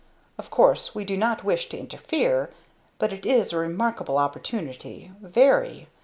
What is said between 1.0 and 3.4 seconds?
do not wish to interfere, but it